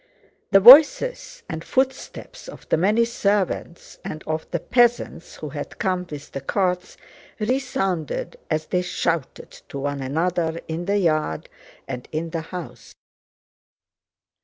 [0.49, 6.07] The voices and footsteps of the many servants and of the peasants who had come
[6.09, 6.97] with the carts
[7.37, 11.49] resounded as they shouted to one another in the yard
[11.87, 12.95] and in the house.